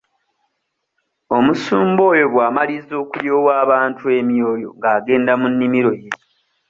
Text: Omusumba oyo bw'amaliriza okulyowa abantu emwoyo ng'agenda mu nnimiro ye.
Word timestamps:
Omusumba 1.37 2.01
oyo 2.11 2.25
bw'amaliriza 2.33 2.93
okulyowa 3.03 3.51
abantu 3.63 4.03
emwoyo 4.19 4.69
ng'agenda 4.77 5.31
mu 5.41 5.47
nnimiro 5.51 5.91
ye. 6.01 6.09